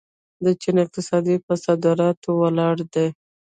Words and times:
د 0.43 0.45
چین 0.61 0.75
اقتصاد 0.85 1.25
په 1.47 1.53
صادراتو 1.65 2.29
ولاړ 2.41 2.75
دی. 2.93 3.07